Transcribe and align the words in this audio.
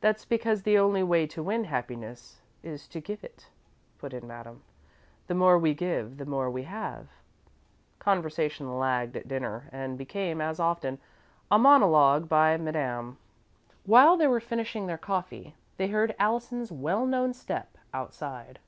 "That's 0.00 0.24
because 0.24 0.62
the 0.62 0.78
only 0.78 1.02
way 1.02 1.26
to 1.26 1.42
win 1.42 1.64
happiness 1.64 2.40
is 2.62 2.88
to 2.88 2.98
give 2.98 3.22
it," 3.22 3.50
put 3.98 4.14
in 4.14 4.26
Madame. 4.26 4.62
"The 5.26 5.34
more 5.34 5.58
we 5.58 5.74
give, 5.74 6.16
the 6.16 6.24
more 6.24 6.48
we 6.50 6.62
have." 6.62 7.08
Conversation 7.98 8.78
lagged 8.78 9.18
at 9.18 9.28
dinner, 9.28 9.68
and 9.70 9.98
became, 9.98 10.40
as 10.40 10.58
often, 10.58 10.98
a 11.50 11.58
monologue 11.58 12.26
by 12.26 12.56
Madame. 12.56 13.18
While 13.84 14.16
they 14.16 14.28
were 14.28 14.40
finishing 14.40 14.86
their 14.86 14.96
coffee, 14.96 15.54
they 15.76 15.88
heard 15.88 16.16
Allison's 16.18 16.72
well 16.72 17.04
known 17.04 17.34
step 17.34 17.76
outside. 17.92 18.58